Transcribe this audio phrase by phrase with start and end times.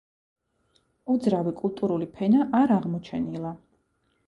[1.15, 3.55] უძრავი კულტურული ფენა არ აღმოჩენილა.